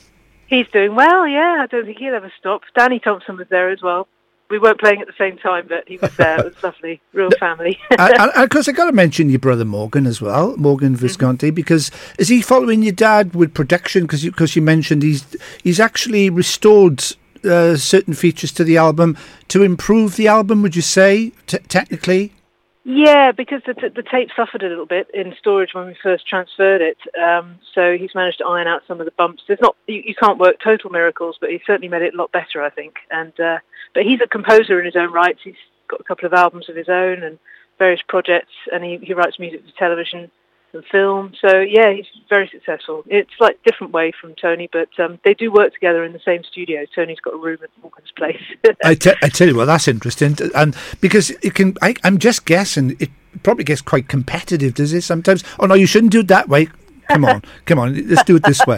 He's 0.47 0.67
doing 0.67 0.95
well, 0.95 1.27
yeah. 1.27 1.59
I 1.61 1.67
don't 1.67 1.85
think 1.85 1.97
he'll 1.97 2.13
ever 2.13 2.31
stop. 2.39 2.61
Danny 2.75 2.99
Thompson 2.99 3.37
was 3.37 3.47
there 3.49 3.69
as 3.69 3.81
well. 3.81 4.07
We 4.49 4.59
weren't 4.59 4.79
playing 4.79 4.99
at 5.01 5.07
the 5.07 5.13
same 5.17 5.37
time, 5.37 5.65
but 5.69 5.87
he 5.87 5.97
was 5.97 6.15
there. 6.17 6.39
It 6.39 6.45
was 6.45 6.61
lovely, 6.61 7.01
real 7.13 7.31
family. 7.39 7.79
and, 7.97 8.31
of 8.31 8.49
course, 8.49 8.67
I 8.67 8.71
got 8.73 8.85
to 8.85 8.91
mention 8.91 9.29
your 9.29 9.39
brother 9.39 9.63
Morgan 9.63 10.05
as 10.05 10.21
well, 10.21 10.55
Morgan 10.57 10.89
mm-hmm. 10.89 11.01
Visconti, 11.01 11.47
mm-hmm. 11.47 11.55
because 11.55 11.89
is 12.19 12.27
he 12.27 12.41
following 12.41 12.83
your 12.83 12.91
dad 12.91 13.33
with 13.33 13.53
production? 13.53 14.03
Because 14.03 14.25
you, 14.25 14.31
cause 14.33 14.55
you 14.55 14.61
mentioned 14.61 15.03
he's 15.03 15.25
he's 15.63 15.79
actually 15.79 16.29
restored 16.29 17.01
uh, 17.45 17.77
certain 17.77 18.13
features 18.13 18.51
to 18.51 18.65
the 18.65 18.75
album 18.75 19.17
to 19.47 19.63
improve 19.63 20.17
the 20.17 20.27
album. 20.27 20.61
Would 20.63 20.75
you 20.75 20.81
say 20.81 21.31
t- 21.47 21.59
technically? 21.69 22.33
Yeah, 22.83 23.31
because 23.31 23.61
the, 23.67 23.73
the 23.73 24.01
tape 24.01 24.29
suffered 24.35 24.63
a 24.63 24.67
little 24.67 24.87
bit 24.87 25.07
in 25.13 25.35
storage 25.37 25.73
when 25.73 25.85
we 25.85 25.95
first 26.01 26.27
transferred 26.27 26.81
it. 26.81 26.97
Um, 27.21 27.59
so 27.75 27.95
he's 27.95 28.15
managed 28.15 28.39
to 28.39 28.45
iron 28.45 28.67
out 28.67 28.81
some 28.87 28.99
of 28.99 29.05
the 29.05 29.11
bumps. 29.11 29.43
There's 29.47 29.61
not 29.61 29.75
you, 29.85 30.01
you, 30.03 30.15
can't 30.15 30.39
work 30.39 30.55
total 30.59 30.89
miracles, 30.89 31.37
but 31.39 31.51
he 31.51 31.61
certainly 31.65 31.89
made 31.89 32.01
it 32.01 32.15
a 32.15 32.17
lot 32.17 32.31
better, 32.31 32.63
I 32.63 32.71
think. 32.71 32.95
And 33.11 33.39
uh, 33.39 33.59
but 33.93 34.03
he's 34.03 34.19
a 34.21 34.27
composer 34.27 34.79
in 34.79 34.85
his 34.85 34.95
own 34.95 35.11
right. 35.11 35.37
He's 35.43 35.53
got 35.87 35.99
a 35.99 36.03
couple 36.03 36.25
of 36.25 36.33
albums 36.33 36.69
of 36.69 36.75
his 36.75 36.89
own 36.89 37.21
and 37.21 37.37
various 37.77 38.01
projects, 38.07 38.53
and 38.73 38.83
he, 38.83 38.97
he 38.97 39.13
writes 39.13 39.37
music 39.37 39.63
for 39.63 39.77
television 39.77 40.31
and 40.73 40.83
film. 40.85 41.33
So 41.39 41.59
yeah, 41.59 41.93
he's 41.93 42.05
very 42.29 42.49
successful. 42.51 43.03
It's 43.07 43.31
like 43.39 43.61
different 43.63 43.93
way 43.93 44.11
from 44.19 44.35
Tony, 44.35 44.69
but 44.71 44.89
um, 44.99 45.19
they 45.23 45.33
do 45.33 45.51
work 45.51 45.73
together 45.73 46.03
in 46.03 46.13
the 46.13 46.19
same 46.19 46.43
studio. 46.43 46.85
Tony's 46.93 47.19
got 47.19 47.33
a 47.33 47.37
room 47.37 47.59
at 47.63 47.69
Morgan's 47.81 48.11
place. 48.11 48.41
I, 48.83 48.95
te- 48.95 49.15
I 49.21 49.29
tell 49.29 49.47
you 49.47 49.55
what, 49.55 49.65
that's 49.65 49.87
interesting, 49.87 50.37
and 50.55 50.75
because 50.99 51.29
it 51.29 51.55
can, 51.55 51.75
I, 51.81 51.95
I'm 52.03 52.17
just 52.17 52.45
guessing 52.45 52.95
it 52.99 53.09
probably 53.43 53.63
gets 53.63 53.81
quite 53.81 54.07
competitive, 54.07 54.73
does 54.75 54.93
it? 54.93 55.01
Sometimes. 55.01 55.43
Oh 55.59 55.65
no, 55.65 55.75
you 55.75 55.85
shouldn't 55.87 56.11
do 56.11 56.21
it 56.21 56.27
that 56.27 56.49
way. 56.49 56.67
Come 57.11 57.25
on, 57.25 57.41
come 57.65 57.79
on, 57.79 58.07
let's 58.07 58.23
do 58.23 58.35
it 58.35 58.43
this 58.43 58.65
way. 58.65 58.77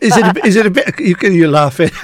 Is 0.00 0.16
it? 0.16 0.24
A, 0.24 0.46
is 0.46 0.56
it 0.56 0.66
a 0.66 0.70
bit? 0.70 0.98
You, 0.98 1.16
you're 1.22 1.48
laughing. 1.50 1.90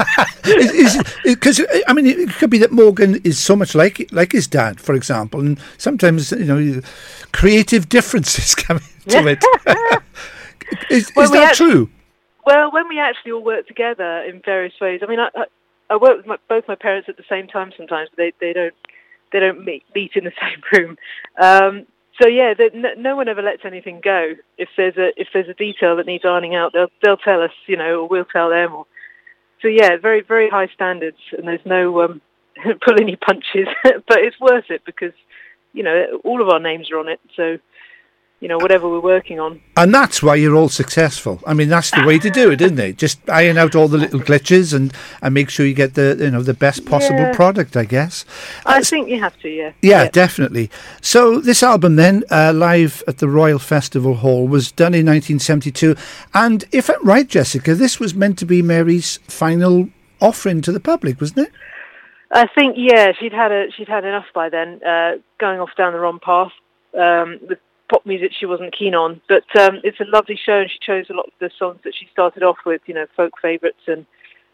Because 1.24 1.60
I 1.86 1.92
mean, 1.92 2.06
it 2.06 2.30
could 2.30 2.48
be 2.48 2.56
that 2.58 2.72
Morgan 2.72 3.16
is 3.16 3.38
so 3.38 3.54
much 3.54 3.74
like 3.74 4.08
like 4.12 4.32
his 4.32 4.46
dad, 4.46 4.80
for 4.80 4.94
example, 4.94 5.40
and 5.40 5.60
sometimes 5.76 6.32
you 6.32 6.44
know, 6.44 6.80
creative 7.32 7.90
differences 7.90 8.54
come 8.54 8.80
into 9.14 9.28
it. 9.30 10.02
is, 10.90 11.10
is 11.16 11.30
that 11.30 11.50
actually, 11.50 11.70
true? 11.70 11.90
Well, 12.46 12.72
when 12.72 12.88
we 12.88 12.98
actually 12.98 13.32
all 13.32 13.44
work 13.44 13.66
together 13.66 14.22
in 14.22 14.40
various 14.44 14.74
ways, 14.80 15.00
I 15.02 15.06
mean, 15.06 15.20
I, 15.20 15.28
I, 15.34 15.44
I 15.90 15.96
work 15.96 16.18
with 16.18 16.26
my, 16.26 16.38
both 16.48 16.64
my 16.68 16.74
parents 16.74 17.08
at 17.08 17.16
the 17.16 17.24
same 17.28 17.46
time 17.46 17.72
sometimes, 17.76 18.08
but 18.10 18.16
they 18.16 18.32
they 18.40 18.52
don't 18.52 18.74
they 19.32 19.40
don't 19.40 19.64
meet, 19.64 19.84
meet 19.94 20.12
in 20.14 20.24
the 20.24 20.32
same 20.40 20.62
room. 20.72 20.96
Um, 21.40 21.86
so 22.20 22.26
yeah, 22.28 22.54
no, 22.74 22.90
no, 22.96 23.16
one 23.16 23.28
ever 23.28 23.42
lets 23.42 23.64
anything 23.64 24.00
go. 24.02 24.32
If 24.56 24.68
there's 24.76 24.96
a 24.96 25.12
if 25.20 25.28
there's 25.32 25.48
a 25.48 25.54
detail 25.54 25.96
that 25.96 26.06
needs 26.06 26.24
ironing 26.24 26.54
out, 26.54 26.72
they'll 26.72 26.90
they'll 27.02 27.16
tell 27.16 27.42
us, 27.42 27.52
you 27.66 27.76
know, 27.76 28.00
or 28.00 28.08
we'll 28.08 28.24
tell 28.24 28.50
them. 28.50 28.74
Or 28.74 28.86
so 29.62 29.68
yeah, 29.68 29.96
very 29.96 30.22
very 30.22 30.50
high 30.50 30.68
standards, 30.68 31.18
and 31.36 31.46
there's 31.46 31.64
no 31.64 32.02
um, 32.02 32.20
pull 32.84 33.00
any 33.00 33.16
punches, 33.16 33.68
but 33.82 34.18
it's 34.18 34.40
worth 34.40 34.70
it 34.70 34.82
because 34.84 35.12
you 35.72 35.82
know 35.82 36.20
all 36.24 36.42
of 36.42 36.48
our 36.48 36.60
names 36.60 36.90
are 36.90 36.98
on 36.98 37.08
it. 37.08 37.20
So 37.36 37.58
you 38.40 38.46
know, 38.46 38.56
whatever 38.58 38.88
we're 38.88 39.00
working 39.00 39.40
on. 39.40 39.60
And 39.76 39.92
that's 39.92 40.22
why 40.22 40.36
you're 40.36 40.54
all 40.54 40.68
successful. 40.68 41.40
I 41.44 41.54
mean, 41.54 41.68
that's 41.68 41.90
the 41.90 42.04
way 42.06 42.20
to 42.20 42.30
do 42.30 42.52
it, 42.52 42.60
isn't 42.60 42.78
it? 42.78 42.96
Just 42.96 43.18
iron 43.28 43.58
out 43.58 43.74
all 43.74 43.88
the 43.88 43.98
little 43.98 44.20
glitches 44.20 44.72
and, 44.72 44.92
and 45.20 45.34
make 45.34 45.50
sure 45.50 45.66
you 45.66 45.74
get 45.74 45.94
the 45.94 46.16
you 46.20 46.30
know 46.30 46.42
the 46.42 46.54
best 46.54 46.84
possible 46.84 47.20
yeah. 47.20 47.34
product. 47.34 47.76
I 47.76 47.84
guess. 47.84 48.24
I 48.64 48.78
uh, 48.78 48.84
think 48.84 49.08
you 49.08 49.18
have 49.18 49.36
to. 49.40 49.48
Yeah. 49.48 49.72
Yeah, 49.82 50.04
yeah. 50.04 50.10
definitely. 50.10 50.70
So 51.00 51.40
this 51.40 51.62
album 51.62 51.96
then, 51.96 52.22
uh, 52.30 52.52
live 52.54 53.02
at 53.08 53.18
the 53.18 53.28
Royal 53.28 53.58
Festival 53.58 54.14
Hall, 54.14 54.46
was 54.46 54.70
done 54.70 54.94
in 54.94 55.06
1972, 55.06 55.96
and 56.32 56.64
if 56.70 56.88
I'm 56.88 57.04
right, 57.04 57.26
Jessica, 57.26 57.74
this 57.74 57.98
was 57.98 58.14
meant 58.14 58.38
to 58.38 58.46
be 58.46 58.62
Mary's 58.62 59.18
final 59.26 59.88
offering 60.20 60.60
to 60.62 60.72
the 60.72 60.80
public, 60.80 61.20
wasn't 61.20 61.48
it? 61.48 61.52
I 62.30 62.46
think 62.54 62.76
yeah, 62.78 63.12
she'd 63.18 63.32
had 63.32 63.50
a 63.50 63.66
she'd 63.76 63.88
had 63.88 64.04
enough 64.04 64.26
by 64.32 64.48
then, 64.48 64.80
uh, 64.86 65.12
going 65.40 65.58
off 65.58 65.70
down 65.76 65.92
the 65.92 65.98
wrong 65.98 66.20
path 66.22 66.52
um, 66.94 67.40
with 67.48 67.58
pop 67.88 68.04
music 68.06 68.32
she 68.38 68.46
wasn't 68.46 68.76
keen 68.76 68.94
on. 68.94 69.20
But 69.28 69.44
um, 69.56 69.80
it's 69.84 70.00
a 70.00 70.04
lovely 70.04 70.36
show, 70.36 70.60
and 70.60 70.70
she 70.70 70.78
chose 70.80 71.06
a 71.10 71.14
lot 71.14 71.26
of 71.26 71.32
the 71.40 71.50
songs 71.58 71.80
that 71.84 71.94
she 71.94 72.08
started 72.12 72.42
off 72.42 72.58
with, 72.64 72.82
you 72.86 72.94
know, 72.94 73.06
folk 73.16 73.34
favourites 73.40 73.82
and 73.86 74.06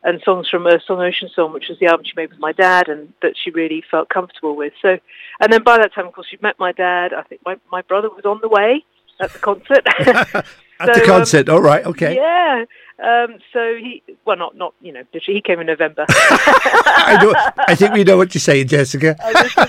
and 0.04 0.20
songs 0.22 0.48
from 0.50 0.66
Earth 0.66 0.82
Song 0.86 1.00
Ocean 1.00 1.30
Song, 1.34 1.54
which 1.54 1.68
was 1.68 1.78
the 1.78 1.86
album 1.86 2.04
she 2.04 2.12
made 2.14 2.30
with 2.30 2.38
my 2.38 2.52
dad, 2.52 2.88
and 2.88 3.12
that 3.22 3.32
she 3.42 3.50
really 3.50 3.82
felt 3.90 4.10
comfortable 4.10 4.54
with. 4.54 4.74
So, 4.82 4.98
and 5.40 5.52
then 5.52 5.62
by 5.62 5.78
that 5.78 5.94
time, 5.94 6.06
of 6.06 6.12
course, 6.12 6.26
she'd 6.28 6.42
met 6.42 6.58
my 6.58 6.72
dad. 6.72 7.14
I 7.14 7.22
think 7.22 7.40
my 7.44 7.56
my 7.72 7.82
brother 7.82 8.10
was 8.10 8.24
on 8.24 8.40
the 8.42 8.48
way 8.48 8.84
at 9.20 9.32
the 9.32 9.38
concert. 9.38 9.82
at 9.98 10.44
so, 10.86 10.92
the 10.92 11.00
um, 11.00 11.06
concert, 11.06 11.48
um, 11.48 11.54
all 11.56 11.62
right, 11.62 11.84
okay. 11.86 12.16
Yeah. 12.16 12.64
Um, 13.02 13.38
so 13.52 13.74
he, 13.74 14.02
well, 14.24 14.36
not 14.36 14.56
not 14.56 14.74
you 14.80 14.92
know, 14.92 15.02
he 15.12 15.40
came 15.40 15.58
in 15.60 15.66
November. 15.66 16.04
I 16.08 17.18
know. 17.20 17.34
I 17.66 17.74
think 17.74 17.94
we 17.94 18.04
know 18.04 18.16
what 18.16 18.34
you're 18.34 18.40
saying, 18.40 18.68
Jessica. 18.68 19.16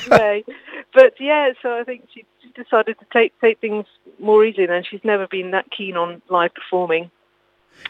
but 0.09 1.13
yeah, 1.19 1.51
so 1.61 1.79
I 1.79 1.83
think 1.83 2.07
she 2.13 2.25
decided 2.55 2.97
to 2.99 3.05
take 3.11 3.39
take 3.39 3.59
things 3.59 3.85
more 4.19 4.43
easily. 4.45 4.67
Then 4.67 4.83
she's 4.89 5.03
never 5.03 5.27
been 5.27 5.51
that 5.51 5.65
keen 5.75 5.95
on 5.97 6.21
live 6.29 6.53
performing. 6.53 7.11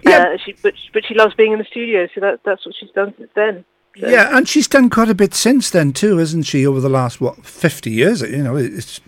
Yeah, 0.04 0.34
uh, 0.34 0.38
she, 0.44 0.56
but 0.62 0.74
but 0.94 1.06
she 1.06 1.14
loves 1.14 1.36
being 1.36 1.54
in 1.54 1.60
the 1.60 1.66
studio, 1.66 2.08
so 2.14 2.22
that 2.22 2.42
that's 2.44 2.66
what 2.66 2.76
she's 2.80 2.92
done 2.92 3.14
since 3.18 3.30
then. 3.36 3.66
So. 4.00 4.10
Yeah, 4.10 4.36
and 4.36 4.46
she's 4.46 4.68
done 4.68 4.90
quite 4.90 5.08
a 5.08 5.16
bit 5.16 5.34
since 5.34 5.70
then 5.70 5.94
too, 5.94 6.18
hasn't 6.18 6.46
she? 6.46 6.68
Over 6.68 6.82
the 6.82 6.90
last 6.90 7.22
what 7.22 7.46
fifty 7.46 7.92
years, 7.92 8.22
you 8.22 8.44
know, 8.44 8.58
it's 8.58 9.00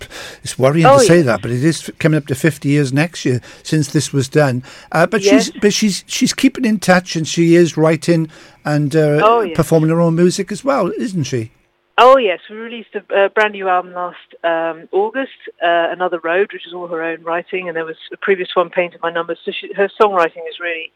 it's 0.44 0.58
worrying 0.58 0.86
oh, 0.86 0.98
to 0.98 1.04
say 1.04 1.18
yeah. 1.18 1.24
that, 1.24 1.42
but 1.42 1.52
it 1.52 1.62
is 1.62 1.92
coming 2.00 2.18
up 2.18 2.28
to 2.28 2.36
fifty 2.36 2.70
years 2.70 2.94
next 2.94 3.26
year 3.26 3.42
since 3.64 3.92
this 3.92 4.14
was 4.14 4.30
done. 4.30 4.64
Uh, 4.94 5.06
but 5.06 5.22
yes. 5.22 5.46
she's 5.46 5.62
but 5.62 5.74
she's 5.74 6.06
she's 6.08 6.34
keeping 6.34 6.64
in 6.64 6.80
touch, 6.80 7.18
and 7.18 7.28
she 7.28 7.56
is 7.56 7.76
writing 7.76 8.30
and 8.64 8.96
uh, 8.96 9.20
oh, 9.22 9.42
yeah. 9.42 9.56
performing 9.56 9.90
her 9.90 10.00
own 10.00 10.16
music 10.16 10.54
as 10.54 10.64
well, 10.64 10.90
isn't 10.98 11.26
she? 11.26 11.52
Oh 12.00 12.18
yes, 12.18 12.40
we 12.50 12.56
released 12.58 12.90
a, 12.96 13.26
a 13.26 13.30
brand 13.30 13.54
new 13.54 13.68
album 13.68 13.94
last 13.94 14.18
um, 14.44 14.88
August, 14.92 15.32
uh, 15.64 15.88
Another 15.92 16.20
Road, 16.20 16.52
which 16.54 16.68
is 16.68 16.74
all 16.74 16.88
her 16.88 17.02
own 17.02 17.24
writing, 17.24 17.68
and 17.68 17.76
there 17.76 17.86
was 17.86 17.96
a 18.14 18.18
previous 18.18 18.50
one, 18.56 18.70
Painting 18.70 19.00
by 19.02 19.10
Numbers. 19.12 19.40
So 19.44 19.52
she, 19.52 19.74
her 19.74 19.90
songwriting 20.00 20.48
is 20.48 20.60
really 20.62 20.92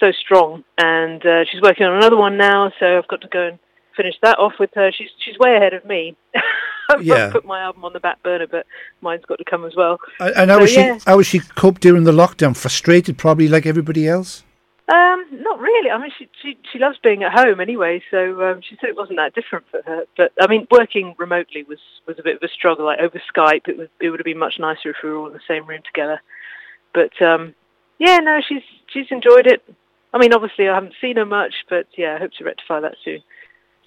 so 0.00 0.10
strong. 0.12 0.64
And 0.76 1.24
uh, 1.24 1.44
she's 1.50 1.62
working 1.62 1.86
on 1.86 1.96
another 1.96 2.16
one 2.16 2.36
now, 2.36 2.72
so 2.80 2.98
I've 2.98 3.06
got 3.06 3.20
to 3.20 3.28
go 3.28 3.46
and 3.48 3.58
finish 3.96 4.16
that 4.22 4.38
off 4.40 4.54
with 4.58 4.70
her. 4.74 4.90
She's 4.90 5.10
she's 5.24 5.38
way 5.38 5.56
ahead 5.56 5.72
of 5.72 5.84
me. 5.84 6.16
I've 6.90 7.02
Yeah. 7.02 7.30
put 7.30 7.44
my 7.44 7.60
album 7.60 7.84
on 7.84 7.92
the 7.92 8.00
back 8.00 8.22
burner, 8.24 8.46
but 8.48 8.66
mine's 9.02 9.24
got 9.26 9.38
to 9.38 9.44
come 9.44 9.64
as 9.64 9.74
well. 9.76 9.98
And 10.18 10.50
how 10.50 10.56
So, 10.56 10.62
was 10.62 10.70
she? 10.70 10.80
yeah. 10.80 10.98
How 11.06 11.16
was 11.16 11.26
she 11.28 11.38
coped 11.38 11.80
during 11.80 12.02
the 12.04 12.12
lockdown? 12.12 12.56
Frustrated, 12.56 13.16
probably 13.18 13.46
like 13.48 13.66
everybody 13.66 14.08
else. 14.08 14.42
Um, 14.86 15.24
not 15.30 15.60
really. 15.60 15.90
I 15.90 15.96
mean, 15.96 16.10
she 16.18 16.28
she 16.42 16.58
she 16.70 16.78
loves 16.78 16.98
being 17.02 17.22
at 17.22 17.32
home 17.32 17.58
anyway, 17.58 18.02
so 18.10 18.50
um, 18.50 18.60
she 18.60 18.76
said 18.76 18.90
it 18.90 18.96
wasn't 18.96 19.16
that 19.16 19.34
different 19.34 19.64
for 19.70 19.80
her. 19.86 20.04
But 20.14 20.32
I 20.38 20.46
mean, 20.46 20.66
working 20.70 21.14
remotely 21.16 21.62
was 21.62 21.78
was 22.06 22.18
a 22.18 22.22
bit 22.22 22.36
of 22.36 22.42
a 22.42 22.48
struggle. 22.48 22.84
Like 22.84 23.00
over 23.00 23.20
Skype, 23.34 23.66
it 23.66 23.78
was 23.78 23.88
it 23.98 24.10
would 24.10 24.20
have 24.20 24.26
been 24.26 24.38
much 24.38 24.58
nicer 24.58 24.90
if 24.90 24.96
we 25.02 25.08
were 25.08 25.16
all 25.16 25.26
in 25.28 25.32
the 25.32 25.40
same 25.48 25.66
room 25.66 25.80
together. 25.86 26.20
But 26.92 27.20
um, 27.22 27.54
yeah, 27.98 28.18
no, 28.18 28.42
she's 28.46 28.62
she's 28.88 29.06
enjoyed 29.10 29.46
it. 29.46 29.62
I 30.12 30.18
mean, 30.18 30.34
obviously, 30.34 30.68
I 30.68 30.74
haven't 30.74 30.94
seen 31.00 31.16
her 31.16 31.24
much, 31.24 31.54
but 31.70 31.86
yeah, 31.96 32.16
I 32.16 32.18
hope 32.18 32.32
to 32.32 32.44
rectify 32.44 32.80
that 32.80 32.96
soon. 33.02 33.22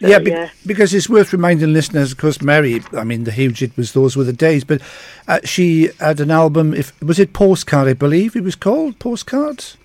So, 0.01 0.07
yeah, 0.07 0.17
be- 0.17 0.31
yeah. 0.31 0.49
because 0.65 0.95
it's 0.95 1.09
worth 1.09 1.31
reminding 1.31 1.73
listeners. 1.73 2.11
Of 2.11 2.17
course, 2.17 2.41
Mary. 2.41 2.81
I 2.93 3.03
mean, 3.03 3.23
the 3.23 3.31
huge 3.31 3.59
hit 3.59 3.77
was 3.77 3.93
"Those 3.93 4.17
Were 4.17 4.23
the 4.23 4.33
Days," 4.33 4.63
but 4.63 4.81
uh, 5.27 5.41
she 5.43 5.89
had 5.99 6.19
an 6.19 6.31
album. 6.31 6.73
If 6.73 6.99
was 7.03 7.19
it 7.19 7.33
Postcard, 7.33 7.87
I 7.87 7.93
believe 7.93 8.35
it 8.35 8.43
was 8.43 8.55
called 8.55 8.97
Postcards. 8.97 9.77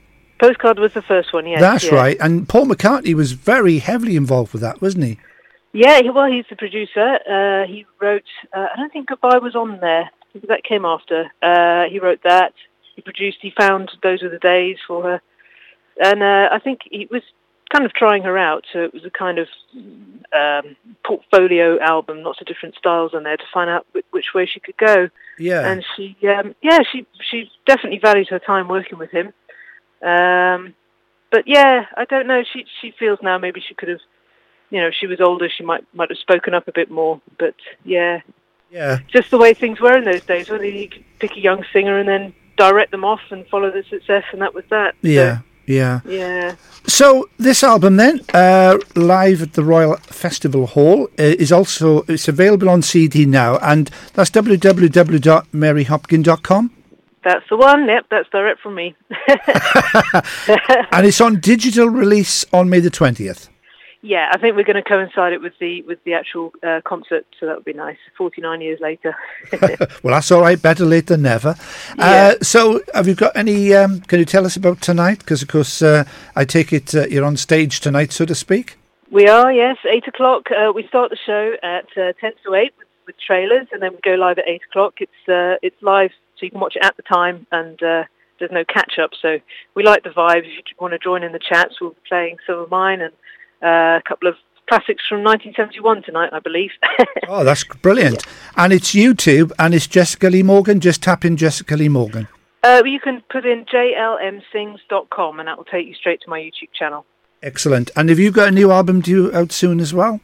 Postcard 0.42 0.80
was 0.80 0.92
the 0.92 1.02
first 1.02 1.32
one. 1.32 1.46
Yes, 1.46 1.60
That's 1.60 1.84
yeah. 1.84 1.94
right. 1.94 2.16
And 2.18 2.48
Paul 2.48 2.66
McCartney 2.66 3.14
was 3.14 3.30
very 3.30 3.78
heavily 3.78 4.16
involved 4.16 4.52
with 4.52 4.60
that, 4.62 4.82
wasn't 4.82 5.04
he? 5.04 5.18
Yeah, 5.72 6.00
he- 6.02 6.10
well, 6.10 6.26
he's 6.26 6.46
the 6.50 6.56
producer. 6.56 7.20
Uh, 7.30 7.64
he 7.68 7.86
wrote. 8.00 8.24
Uh, 8.52 8.66
I 8.74 8.76
don't 8.76 8.92
think 8.92 9.06
Goodbye 9.06 9.38
was 9.38 9.54
on 9.54 9.78
there. 9.80 10.10
That 10.48 10.64
came 10.64 10.84
after. 10.84 11.30
Uh, 11.40 11.84
he 11.88 12.00
wrote 12.00 12.22
that. 12.24 12.54
He 12.96 13.02
produced. 13.02 13.38
He 13.40 13.52
found 13.56 13.92
those 14.02 14.20
were 14.20 14.30
the 14.30 14.40
days 14.40 14.78
for 14.84 15.02
her, 15.04 15.22
and 16.02 16.22
uh, 16.24 16.48
I 16.50 16.58
think 16.58 16.80
he 16.90 17.06
was 17.08 17.22
kind 17.72 17.84
of 17.84 17.92
trying 17.92 18.24
her 18.24 18.36
out. 18.36 18.64
So 18.72 18.80
it 18.82 18.92
was 18.92 19.04
a 19.04 19.10
kind 19.10 19.38
of 19.38 19.46
um, 20.32 20.76
portfolio 21.04 21.78
album, 21.80 22.22
lots 22.22 22.40
of 22.40 22.46
different 22.48 22.74
styles 22.74 23.14
on 23.14 23.22
there 23.22 23.36
to 23.36 23.44
find 23.54 23.70
out 23.70 23.86
which, 23.92 24.04
which 24.10 24.34
way 24.34 24.46
she 24.46 24.58
could 24.60 24.76
go. 24.76 25.08
Yeah. 25.38 25.70
And 25.70 25.84
she, 25.96 26.16
um, 26.28 26.54
yeah, 26.62 26.80
she 26.90 27.06
she 27.20 27.50
definitely 27.66 27.98
valued 28.00 28.28
her 28.28 28.38
time 28.38 28.68
working 28.68 28.98
with 28.98 29.10
him. 29.10 29.32
Um, 30.02 30.74
but 31.30 31.44
yeah, 31.46 31.86
I 31.96 32.04
don't 32.04 32.26
know. 32.26 32.42
She 32.52 32.64
she 32.80 32.92
feels 32.98 33.18
now 33.22 33.38
maybe 33.38 33.62
she 33.66 33.74
could 33.74 33.88
have, 33.88 34.00
you 34.70 34.80
know, 34.80 34.88
if 34.88 34.94
she 34.98 35.06
was 35.06 35.20
older, 35.20 35.48
she 35.48 35.64
might 35.64 35.84
might 35.94 36.10
have 36.10 36.18
spoken 36.18 36.54
up 36.54 36.68
a 36.68 36.72
bit 36.72 36.90
more. 36.90 37.20
But 37.38 37.54
yeah, 37.84 38.20
yeah. 38.70 38.98
just 39.08 39.30
the 39.30 39.38
way 39.38 39.54
things 39.54 39.80
were 39.80 39.96
in 39.96 40.04
those 40.04 40.24
days, 40.24 40.50
when 40.50 40.62
you 40.62 40.88
could 40.88 41.04
pick 41.18 41.36
a 41.36 41.40
young 41.40 41.64
singer 41.72 41.98
and 41.98 42.08
then 42.08 42.34
direct 42.56 42.90
them 42.90 43.04
off 43.04 43.20
and 43.30 43.46
follow 43.48 43.70
the 43.70 43.82
success, 43.88 44.24
and 44.32 44.42
that 44.42 44.54
was 44.54 44.64
that. 44.70 44.94
So, 45.02 45.08
Yeah. 45.08 45.38
Yeah. 45.66 46.00
yeah. 46.04 46.56
So 46.86 47.28
this 47.38 47.62
album 47.62 47.96
then, 47.96 48.20
uh, 48.34 48.78
live 48.96 49.42
at 49.42 49.52
the 49.52 49.62
Royal 49.62 49.94
Festival 49.96 50.66
Hall, 50.66 51.04
uh, 51.18 51.22
is 51.38 51.52
also 51.52 52.02
it's 52.08 52.26
available 52.28 52.68
on 52.68 52.82
CD 52.82 53.24
now, 53.26 53.58
and 53.58 53.88
that's 54.14 54.30
www.maryhopkin.com, 54.30 56.70
That's 57.24 57.48
the 57.48 57.56
one. 57.56 57.86
Yep, 57.86 58.06
that's 58.10 58.28
direct 58.30 58.60
from 58.60 58.74
me. 58.74 58.96
and 60.92 61.06
it's 61.06 61.20
on 61.20 61.40
digital 61.40 61.88
release 61.88 62.44
on 62.52 62.68
May 62.68 62.80
the 62.80 62.90
twentieth. 62.90 63.48
yeah, 64.02 64.30
I 64.32 64.38
think 64.38 64.56
we're 64.56 64.64
going 64.64 64.82
to 64.82 64.88
coincide 64.88 65.32
it 65.32 65.40
with 65.40 65.52
the 65.60 65.82
with 65.82 66.02
the 66.04 66.14
actual 66.14 66.52
uh, 66.64 66.80
concert, 66.84 67.24
so 67.38 67.46
that 67.46 67.54
would 67.54 67.64
be 67.64 67.72
nice. 67.72 67.98
Forty 68.18 68.40
nine 68.40 68.60
years 68.60 68.80
later. 68.80 69.14
Well, 70.02 70.14
that's 70.14 70.32
all 70.32 70.40
right. 70.40 70.60
Better 70.60 70.84
late 70.84 71.06
than 71.06 71.22
never. 71.22 71.54
Yeah. 71.96 72.34
Uh, 72.40 72.42
so, 72.42 72.80
have 72.92 73.06
you 73.06 73.14
got 73.14 73.36
any? 73.36 73.72
Um, 73.72 74.00
can 74.00 74.18
you 74.18 74.24
tell 74.24 74.44
us 74.44 74.56
about 74.56 74.80
tonight? 74.80 75.20
Because, 75.20 75.42
of 75.42 75.48
course, 75.48 75.80
uh, 75.80 76.02
I 76.34 76.44
take 76.44 76.72
it 76.72 76.92
uh, 76.92 77.06
you're 77.06 77.24
on 77.24 77.36
stage 77.36 77.78
tonight, 77.80 78.10
so 78.12 78.24
to 78.24 78.34
speak. 78.34 78.76
We 79.12 79.28
are, 79.28 79.52
yes. 79.52 79.76
Eight 79.88 80.08
o'clock. 80.08 80.50
Uh, 80.50 80.72
we 80.72 80.88
start 80.88 81.10
the 81.10 81.18
show 81.24 81.54
at 81.62 81.86
uh, 81.96 82.14
ten 82.20 82.32
to 82.44 82.54
eight 82.54 82.72
with, 82.78 82.88
with 83.06 83.14
trailers, 83.24 83.68
and 83.72 83.80
then 83.80 83.92
we 83.92 83.98
go 84.02 84.14
live 84.16 84.38
at 84.38 84.48
eight 84.48 84.62
o'clock. 84.68 84.94
It's 85.00 85.28
uh, 85.28 85.58
it's 85.62 85.80
live, 85.82 86.10
so 86.42 86.46
you 86.46 86.50
can 86.50 86.60
watch 86.60 86.74
it 86.74 86.84
at 86.84 86.96
the 86.96 87.02
time, 87.04 87.46
and 87.52 87.80
uh, 87.82 88.02
there's 88.40 88.50
no 88.50 88.64
catch 88.64 88.94
up. 89.00 89.10
So 89.20 89.38
we 89.76 89.84
like 89.84 90.02
the 90.02 90.10
vibe. 90.10 90.38
If 90.40 90.46
you 90.46 90.62
want 90.80 90.92
to 90.92 90.98
join 90.98 91.22
in 91.22 91.30
the 91.30 91.38
chats, 91.38 91.80
we'll 91.80 91.90
be 91.90 91.96
playing 92.08 92.38
some 92.44 92.58
of 92.58 92.68
mine 92.68 93.00
and 93.00 93.12
uh, 93.62 93.98
a 93.98 94.02
couple 94.06 94.28
of 94.28 94.34
classics 94.68 95.04
from 95.08 95.22
1971 95.22 96.02
tonight, 96.02 96.30
I 96.32 96.40
believe. 96.40 96.70
Oh, 97.28 97.44
that's 97.44 97.62
brilliant! 97.64 98.26
And 98.56 98.72
it's 98.72 98.92
YouTube, 98.92 99.52
and 99.58 99.72
it's 99.72 99.86
Jessica 99.86 100.28
Lee 100.28 100.42
Morgan. 100.42 100.80
Just 100.80 101.02
tap 101.02 101.24
in 101.24 101.36
Jessica 101.36 101.76
Lee 101.76 101.88
Morgan. 101.88 102.26
uh, 102.64 102.82
you 102.84 102.98
can 103.00 103.22
put 103.30 103.46
in 103.46 103.64
jlmsings.com, 103.66 105.38
and 105.38 105.48
that 105.48 105.56
will 105.56 105.64
take 105.64 105.86
you 105.86 105.94
straight 105.94 106.20
to 106.22 106.28
my 106.30 106.40
YouTube 106.40 106.72
channel. 106.76 107.06
Excellent. 107.42 107.90
And 107.96 108.08
have 108.08 108.18
you 108.18 108.30
got 108.32 108.48
a 108.48 108.50
new 108.50 108.70
album 108.72 109.00
due 109.00 109.32
out 109.32 109.52
soon 109.52 109.80
as 109.80 109.94
well? 109.94 110.20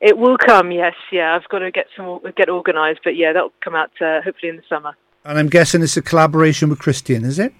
It 0.00 0.18
will 0.18 0.36
come, 0.36 0.70
yes. 0.70 0.94
Yeah, 1.10 1.34
I've 1.34 1.48
got 1.48 1.60
to 1.60 1.70
get 1.70 1.86
some 1.96 2.20
get 2.36 2.50
organised, 2.50 3.00
but 3.04 3.16
yeah, 3.16 3.32
that'll 3.32 3.52
come 3.62 3.74
out 3.74 3.90
uh, 4.02 4.20
hopefully 4.22 4.50
in 4.50 4.56
the 4.56 4.62
summer. 4.68 4.94
And 5.24 5.38
I'm 5.38 5.48
guessing 5.48 5.82
it's 5.82 5.96
a 5.96 6.02
collaboration 6.02 6.68
with 6.68 6.78
Christian, 6.78 7.24
is 7.24 7.38
it? 7.38 7.54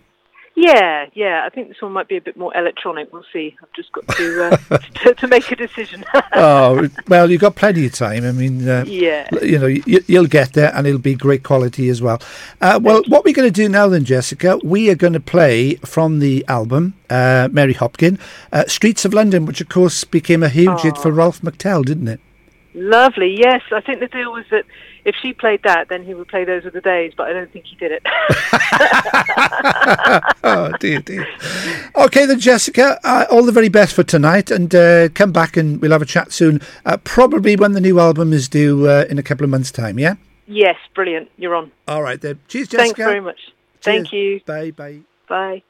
Yeah, 0.56 1.06
yeah. 1.14 1.42
I 1.44 1.49
think 1.49 1.68
this 1.68 1.83
one 1.83 1.92
might 1.92 2.09
be 2.09 2.16
a 2.16 2.21
bit 2.21 2.37
more 2.37 2.56
electronic. 2.56 3.12
We'll 3.12 3.25
see. 3.33 3.56
I've 3.61 3.73
just 3.73 3.90
got 3.90 4.06
to 4.16 4.44
uh, 4.44 4.78
to, 5.02 5.14
to 5.14 5.26
make 5.26 5.50
a 5.50 5.56
decision. 5.56 6.04
oh, 6.35 6.88
well, 7.09 7.30
you've 7.30 7.40
got 7.40 7.56
plenty 7.56 7.87
of 7.87 7.92
time. 7.92 8.25
I 8.25 8.33
mean, 8.33 8.68
uh, 8.68 8.85
yeah. 8.87 9.28
you 9.42 9.59
know, 9.59 9.66
you, 9.66 10.04
you'll 10.06 10.26
get 10.26 10.52
there 10.52 10.73
and 10.75 10.87
it'll 10.87 11.00
be 11.00 11.14
great 11.14 11.42
quality 11.42 11.88
as 11.88 12.00
well. 12.00 12.21
Uh, 12.61 12.78
well, 12.80 13.02
what 13.09 13.25
we're 13.25 13.35
going 13.35 13.49
to 13.49 13.62
do 13.62 13.68
now 13.68 13.88
then, 13.88 14.04
Jessica, 14.04 14.59
we 14.62 14.90
are 14.90 14.94
going 14.94 15.14
to 15.14 15.21
play 15.21 15.76
from 15.76 16.21
the 16.21 16.44
album, 16.49 16.94
uh, 17.11 17.49
Mary 17.50 17.75
Hopkin, 17.75 18.21
uh, 18.52 18.64
Streets 18.66 19.04
of 19.04 19.12
London, 19.14 19.47
which 19.47 19.61
of 19.61 19.68
course 19.68 20.04
became 20.04 20.42
a 20.42 20.49
huge 20.49 20.83
hit 20.83 20.99
for 20.99 21.11
Ralph 21.11 21.40
McTell, 21.40 21.85
didn't 21.85 22.09
it? 22.09 22.21
Lovely. 22.75 23.37
Yes, 23.38 23.62
I 23.73 23.81
think 23.81 24.00
the 24.00 24.09
deal 24.09 24.33
was 24.33 24.45
that 24.50 24.64
if 25.04 25.14
she 25.23 25.33
played 25.33 25.62
that, 25.62 25.88
then 25.88 26.04
he 26.04 26.12
would 26.12 26.28
play 26.28 26.45
those 26.45 26.64
were 26.64 26.71
the 26.71 26.81
days. 26.81 27.12
But 27.16 27.28
I 27.28 27.33
don't 27.33 27.52
think 27.52 27.66
he 27.66 27.76
did 27.76 27.93
it. 27.93 28.02
oh, 30.45 30.73
dear, 30.81 31.00
dear. 31.00 31.26
Okay, 31.97 32.26
then, 32.26 32.40
Jessica, 32.40 32.99
uh, 33.04 33.26
all 33.31 33.45
the 33.45 33.52
very 33.52 33.69
best 33.69 33.95
for 33.95 34.02
tonight 34.02 34.50
and 34.50 34.75
uh, 34.75 35.09
come 35.11 35.31
back 35.31 35.57
and 35.57 35.81
we'll 35.81 35.93
have 35.93 36.02
a 36.02 36.07
chat 36.07 36.33
soon, 36.33 36.61
uh, 36.85 36.97
probably 37.04 37.54
when 37.54 37.73
the 37.73 37.81
new 37.81 38.00
album 38.00 38.33
is 38.33 38.49
due 38.49 38.88
uh, 38.88 39.04
in 39.09 39.19
a 39.19 39.23
couple 39.23 39.45
of 39.45 39.50
months' 39.50 39.71
time, 39.71 39.99
yeah? 39.99 40.16
yes, 40.47 40.76
brilliant. 40.95 41.31
You're 41.37 41.54
on. 41.54 41.73
All 41.88 42.02
right, 42.02 42.21
then. 42.21 42.40
Cheers, 42.49 42.69
Jessica. 42.69 42.85
Thanks 42.85 42.99
very 42.99 43.21
much. 43.21 43.40
Thank 43.83 44.12
you. 44.12 44.40
Bye, 44.47 44.71
bye. 44.71 45.00
Bye. 45.28 45.62